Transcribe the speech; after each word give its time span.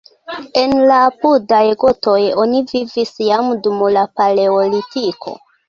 En 0.61 0.71
la 0.91 0.95
apudaj 1.09 1.59
grotoj 1.83 2.17
oni 2.45 2.63
vivis 2.73 3.15
jam 3.29 3.55
dum 3.69 3.87
la 4.01 4.09
paleolitiko. 4.19 5.39